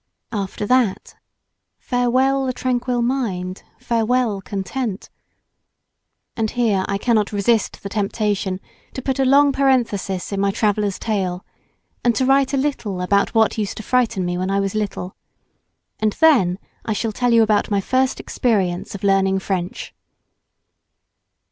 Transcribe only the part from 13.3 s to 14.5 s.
what used to frighten me when